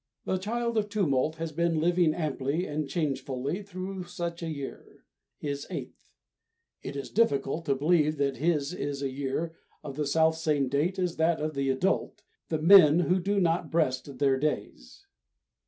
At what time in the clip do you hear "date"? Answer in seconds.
10.69-10.97